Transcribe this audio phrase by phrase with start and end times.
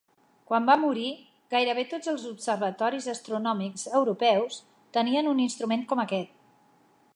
[0.51, 1.09] Quan va morir,
[1.55, 4.57] gairebé tots els observatoris astronòmics europeus,
[4.99, 6.37] tenien un instrument com aquest.